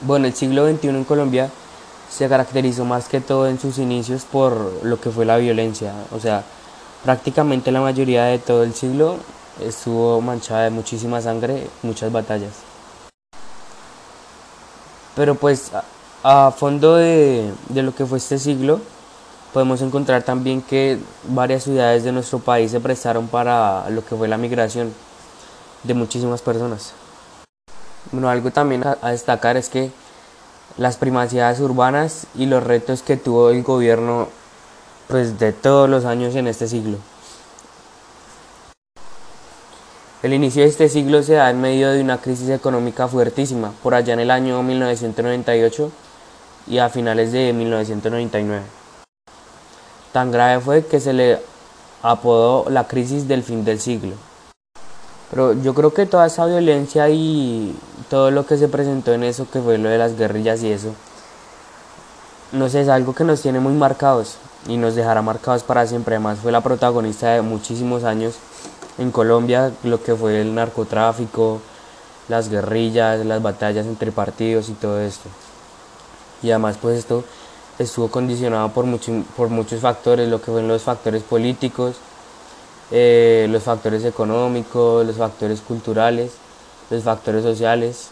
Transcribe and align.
Bueno, 0.00 0.28
el 0.28 0.34
siglo 0.34 0.68
XXI 0.70 0.88
en 0.90 1.04
Colombia 1.04 1.50
se 2.08 2.28
caracterizó 2.28 2.84
más 2.84 3.08
que 3.08 3.20
todo 3.20 3.48
en 3.48 3.58
sus 3.58 3.78
inicios 3.78 4.24
por 4.24 4.84
lo 4.84 5.00
que 5.00 5.10
fue 5.10 5.24
la 5.24 5.38
violencia. 5.38 5.92
O 6.14 6.20
sea, 6.20 6.44
prácticamente 7.04 7.72
la 7.72 7.80
mayoría 7.80 8.24
de 8.26 8.38
todo 8.38 8.62
el 8.62 8.74
siglo 8.74 9.16
estuvo 9.60 10.20
manchada 10.20 10.64
de 10.64 10.70
muchísima 10.70 11.20
sangre, 11.20 11.66
muchas 11.82 12.12
batallas. 12.12 12.52
Pero 15.16 15.34
pues 15.34 15.72
a, 16.22 16.52
fondo 16.52 16.94
de, 16.94 17.52
de 17.68 17.82
lo 17.82 17.92
que 17.92 18.06
fue 18.06 18.18
este 18.18 18.38
siglo, 18.38 18.80
podemos 19.52 19.82
encontrar 19.82 20.22
también 20.22 20.62
que 20.62 21.00
varias 21.24 21.64
ciudades 21.64 22.04
de 22.04 22.12
nuestro 22.12 22.38
país 22.38 22.70
se 22.70 22.78
prestaron 22.78 23.26
para 23.26 23.90
lo 23.90 24.04
que 24.04 24.14
fue 24.14 24.28
la 24.28 24.38
migración 24.38 24.92
de 25.82 25.94
muchísimas 25.94 26.40
personas. 26.40 26.92
Bueno, 28.10 28.30
algo 28.30 28.50
también 28.50 28.84
a, 28.86 29.10
destacar 29.10 29.58
es 29.58 29.68
que 29.68 29.90
las 30.78 30.96
primacidades 30.96 31.60
urbanas 31.60 32.26
y 32.34 32.46
los 32.46 32.62
retos 32.62 33.02
que 33.02 33.18
tuvo 33.18 33.50
el 33.50 33.62
gobierno 33.62 34.28
pues 35.08 35.38
de 35.38 35.52
todos 35.52 35.90
los 35.90 36.06
años 36.06 36.34
en 36.34 36.46
este 36.46 36.68
siglo. 36.68 36.96
El 40.22 40.32
inicio 40.32 40.62
de 40.62 40.68
este 40.68 40.88
siglo 40.88 41.22
se 41.22 41.34
da 41.34 41.50
en 41.50 41.60
medio 41.60 41.90
de 41.90 42.00
una 42.00 42.18
crisis 42.18 42.48
económica 42.48 43.08
fuertísima, 43.08 43.72
por 43.82 43.94
allá 43.94 44.14
en 44.14 44.20
el 44.20 44.30
año 44.30 44.62
1998 44.62 45.92
y 46.66 46.78
a 46.78 46.88
finales 46.88 47.30
de 47.32 47.52
1999. 47.52 48.62
Tan 50.12 50.32
grave 50.32 50.60
fue 50.60 50.86
que 50.86 50.98
se 50.98 51.12
le 51.12 51.38
apodó 52.02 52.68
la 52.70 52.88
crisis 52.88 53.28
del 53.28 53.42
fin 53.42 53.64
del 53.64 53.80
siglo. 53.80 54.27
Pero 55.30 55.52
yo 55.52 55.74
creo 55.74 55.92
que 55.92 56.06
toda 56.06 56.26
esa 56.26 56.46
violencia 56.46 57.08
y 57.10 57.76
todo 58.08 58.30
lo 58.30 58.46
que 58.46 58.56
se 58.56 58.68
presentó 58.68 59.12
en 59.12 59.24
eso, 59.24 59.46
que 59.50 59.60
fue 59.60 59.78
lo 59.78 59.88
de 59.88 59.98
las 59.98 60.16
guerrillas 60.16 60.62
y 60.62 60.72
eso, 60.72 60.94
no 62.52 62.68
sé, 62.68 62.80
es 62.80 62.88
algo 62.88 63.14
que 63.14 63.24
nos 63.24 63.42
tiene 63.42 63.60
muy 63.60 63.74
marcados 63.74 64.38
y 64.66 64.78
nos 64.78 64.94
dejará 64.94 65.20
marcados 65.20 65.62
para 65.62 65.86
siempre. 65.86 66.14
Además 66.14 66.38
fue 66.38 66.50
la 66.50 66.62
protagonista 66.62 67.32
de 67.32 67.42
muchísimos 67.42 68.04
años 68.04 68.36
en 68.96 69.10
Colombia, 69.10 69.72
lo 69.84 70.02
que 70.02 70.14
fue 70.14 70.40
el 70.40 70.54
narcotráfico, 70.54 71.60
las 72.28 72.48
guerrillas, 72.48 73.24
las 73.24 73.42
batallas 73.42 73.86
entre 73.86 74.12
partidos 74.12 74.70
y 74.70 74.72
todo 74.72 75.00
esto. 75.00 75.28
Y 76.42 76.50
además 76.50 76.78
pues 76.80 76.98
esto 76.98 77.22
estuvo 77.78 78.08
condicionado 78.08 78.70
por, 78.70 78.86
por 79.36 79.48
muchos 79.48 79.80
factores, 79.80 80.28
lo 80.28 80.40
que 80.40 80.50
fueron 80.50 80.68
los 80.68 80.82
factores 80.82 81.22
políticos, 81.22 81.96
eh, 82.90 83.46
los 83.50 83.62
factores 83.62 84.04
económicos, 84.04 85.06
los 85.06 85.16
factores 85.16 85.60
culturales, 85.60 86.32
los 86.90 87.02
factores 87.02 87.42
sociales. 87.42 88.08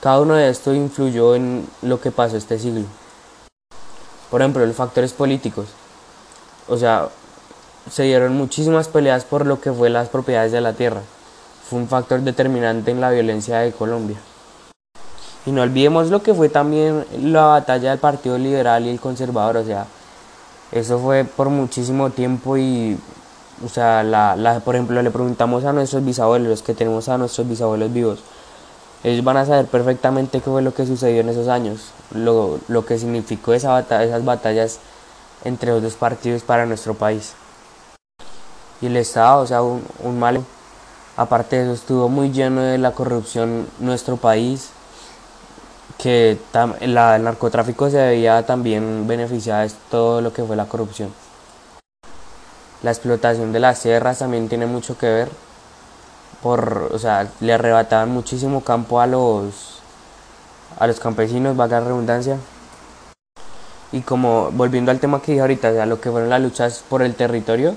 Cada 0.00 0.20
uno 0.20 0.34
de 0.34 0.50
estos 0.50 0.76
influyó 0.76 1.34
en 1.34 1.66
lo 1.82 2.00
que 2.00 2.10
pasó 2.10 2.36
este 2.36 2.58
siglo. 2.58 2.84
Por 4.30 4.40
ejemplo, 4.40 4.64
los 4.64 4.76
factores 4.76 5.12
políticos. 5.12 5.66
O 6.68 6.76
sea, 6.76 7.08
se 7.90 8.04
dieron 8.04 8.36
muchísimas 8.36 8.88
peleas 8.88 9.24
por 9.24 9.46
lo 9.46 9.60
que 9.60 9.72
fue 9.72 9.90
las 9.90 10.08
propiedades 10.08 10.52
de 10.52 10.60
la 10.60 10.72
tierra. 10.72 11.02
Fue 11.68 11.78
un 11.78 11.88
factor 11.88 12.20
determinante 12.20 12.90
en 12.90 13.00
la 13.00 13.10
violencia 13.10 13.58
de 13.60 13.72
Colombia. 13.72 14.18
Y 15.46 15.50
no 15.50 15.62
olvidemos 15.62 16.08
lo 16.08 16.22
que 16.22 16.34
fue 16.34 16.48
también 16.48 17.04
la 17.20 17.44
batalla 17.44 17.90
del 17.90 17.98
Partido 17.98 18.38
Liberal 18.38 18.86
y 18.86 18.90
el 18.90 19.00
Conservador, 19.00 19.58
o 19.58 19.64
sea, 19.64 19.86
eso 20.72 20.98
fue 20.98 21.24
por 21.24 21.50
muchísimo 21.50 22.10
tiempo 22.10 22.56
y, 22.56 22.98
o 23.64 23.68
sea, 23.68 24.02
la, 24.02 24.36
la, 24.36 24.60
por 24.60 24.74
ejemplo, 24.74 25.00
le 25.02 25.10
preguntamos 25.10 25.64
a 25.64 25.72
nuestros 25.72 26.04
bisabuelos, 26.04 26.48
los 26.48 26.62
que 26.62 26.74
tenemos 26.74 27.08
a 27.08 27.18
nuestros 27.18 27.48
bisabuelos 27.48 27.92
vivos, 27.92 28.20
ellos 29.02 29.24
van 29.24 29.36
a 29.36 29.46
saber 29.46 29.66
perfectamente 29.66 30.40
qué 30.40 30.50
fue 30.50 30.62
lo 30.62 30.74
que 30.74 30.86
sucedió 30.86 31.20
en 31.20 31.28
esos 31.28 31.48
años, 31.48 31.90
lo, 32.12 32.58
lo 32.68 32.86
que 32.86 32.98
significó 32.98 33.52
esa 33.52 33.70
batalla, 33.70 34.04
esas 34.04 34.24
batallas 34.24 34.78
entre 35.44 35.70
los 35.70 35.82
dos 35.82 35.94
partidos 35.94 36.42
para 36.42 36.66
nuestro 36.66 36.94
país. 36.94 37.34
Y 38.80 38.86
el 38.86 38.96
Estado, 38.96 39.42
o 39.42 39.46
sea, 39.46 39.62
un, 39.62 39.82
un 40.02 40.18
mal, 40.18 40.42
aparte 41.16 41.56
de 41.56 41.62
eso, 41.64 41.72
estuvo 41.72 42.08
muy 42.08 42.32
lleno 42.32 42.62
de 42.62 42.78
la 42.78 42.92
corrupción 42.92 43.66
nuestro 43.78 44.16
país, 44.16 44.70
que 45.98 46.38
el 46.80 46.94
narcotráfico 46.94 47.88
se 47.90 47.98
veía 47.98 48.44
también 48.44 49.06
beneficiar 49.06 49.68
de 49.68 49.74
todo 49.90 50.20
lo 50.20 50.32
que 50.32 50.42
fue 50.42 50.56
la 50.56 50.66
corrupción. 50.66 51.12
La 52.84 52.90
explotación 52.90 53.50
de 53.54 53.60
las 53.60 53.78
sierras 53.78 54.18
también 54.18 54.46
tiene 54.50 54.66
mucho 54.66 54.98
que 54.98 55.06
ver, 55.06 55.30
por, 56.42 56.90
o 56.92 56.98
sea, 56.98 57.26
le 57.40 57.54
arrebataban 57.54 58.10
muchísimo 58.10 58.62
campo 58.62 59.00
a 59.00 59.06
los, 59.06 59.80
a 60.78 60.86
los 60.86 61.00
campesinos, 61.00 61.56
vaga 61.56 61.80
redundancia. 61.80 62.36
Y 63.90 64.02
como 64.02 64.50
volviendo 64.52 64.90
al 64.90 65.00
tema 65.00 65.22
que 65.22 65.32
dije 65.32 65.40
ahorita, 65.40 65.70
o 65.70 65.72
sea, 65.72 65.86
lo 65.86 65.98
que 65.98 66.10
fueron 66.10 66.28
las 66.28 66.42
luchas 66.42 66.84
por 66.86 67.00
el 67.00 67.14
territorio, 67.14 67.74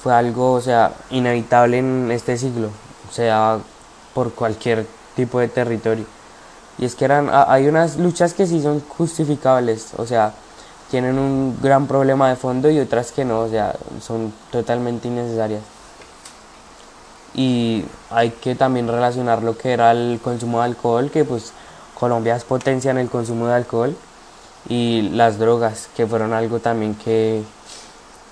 fue 0.00 0.14
algo, 0.14 0.52
o 0.52 0.60
sea, 0.60 0.92
inevitable 1.10 1.78
en 1.78 2.12
este 2.12 2.38
siglo, 2.38 2.68
o 3.08 3.12
sea, 3.12 3.58
por 4.14 4.32
cualquier 4.32 4.86
tipo 5.16 5.40
de 5.40 5.48
territorio. 5.48 6.04
Y 6.78 6.84
es 6.84 6.94
que 6.94 7.04
eran, 7.04 7.30
hay 7.32 7.66
unas 7.66 7.96
luchas 7.96 8.32
que 8.34 8.46
sí 8.46 8.62
son 8.62 8.80
justificables, 8.80 9.88
o 9.96 10.06
sea, 10.06 10.34
tienen 10.90 11.18
un 11.18 11.58
gran 11.62 11.86
problema 11.86 12.28
de 12.28 12.36
fondo 12.36 12.70
y 12.70 12.78
otras 12.80 13.12
que 13.12 13.24
no, 13.24 13.40
o 13.40 13.48
sea, 13.48 13.74
son 14.00 14.32
totalmente 14.50 15.08
innecesarias. 15.08 15.62
Y 17.34 17.84
hay 18.10 18.30
que 18.30 18.54
también 18.54 18.88
relacionar 18.88 19.42
lo 19.42 19.56
que 19.56 19.72
era 19.72 19.92
el 19.92 20.20
consumo 20.22 20.58
de 20.58 20.64
alcohol, 20.64 21.10
que 21.10 21.24
pues 21.24 21.52
Colombia 21.98 22.36
es 22.36 22.86
en 22.86 22.98
el 22.98 23.08
consumo 23.08 23.46
de 23.46 23.54
alcohol, 23.54 23.96
y 24.68 25.02
las 25.12 25.38
drogas, 25.38 25.88
que 25.96 26.06
fueron 26.06 26.32
algo 26.32 26.58
también 26.58 26.94
que 26.94 27.42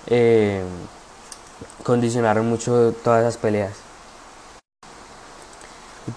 eh, 0.07 0.63
condicionaron 1.83 2.47
mucho 2.47 2.93
todas 3.03 3.21
esas 3.21 3.37
peleas 3.37 3.89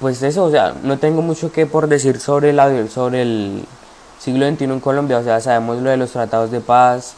pues 0.00 0.22
eso, 0.22 0.44
o 0.44 0.50
sea, 0.50 0.74
no 0.82 0.98
tengo 0.98 1.22
mucho 1.22 1.52
que 1.52 1.66
por 1.66 1.88
decir 1.88 2.20
sobre, 2.20 2.52
la, 2.52 2.88
sobre 2.88 3.22
el 3.22 3.64
siglo 4.22 4.48
XXI 4.48 4.64
en 4.64 4.80
Colombia, 4.80 5.18
o 5.18 5.24
sea, 5.24 5.40
sabemos 5.40 5.80
lo 5.82 5.90
de 5.90 5.96
los 5.96 6.12
tratados 6.12 6.52
de 6.52 6.60
paz, 6.60 7.14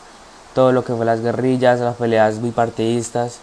todo 0.54 0.72
lo 0.72 0.84
que 0.84 0.94
fue 0.94 1.04
las 1.04 1.20
guerrillas, 1.20 1.80
las 1.80 1.96
peleas 1.96 2.40
bipartidistas, 2.40 3.40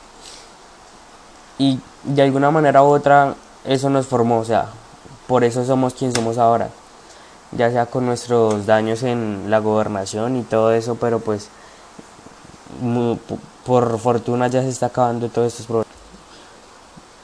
y 1.59 1.79
de 2.03 2.23
alguna 2.23 2.49
manera 2.49 2.81
u 2.81 2.87
otra 2.87 3.35
eso 3.63 3.91
nos 3.91 4.07
formó, 4.07 4.39
o 4.39 4.45
sea, 4.45 4.65
por 5.27 5.43
eso 5.43 5.63
somos 5.63 5.93
quien 5.93 6.11
somos 6.11 6.39
ahora, 6.39 6.69
ya 7.51 7.69
sea 7.69 7.85
con 7.85 8.07
nuestros 8.07 8.65
daños 8.65 9.03
en 9.03 9.51
la 9.51 9.59
gobernación 9.59 10.37
y 10.37 10.41
todo 10.41 10.71
eso, 10.71 10.95
pero 10.95 11.19
pues 11.19 11.49
por 13.63 13.99
fortuna 13.99 14.47
ya 14.47 14.63
se 14.63 14.69
está 14.69 14.87
acabando 14.87 15.29
todos 15.29 15.49
estos 15.49 15.67
problemas, 15.67 15.95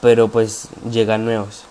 pero 0.01 0.27
pues 0.27 0.67
llegan 0.91 1.25
nuevos. 1.25 1.63